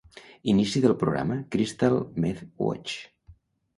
[0.53, 2.97] Inici del programa Crystal Meth Watch...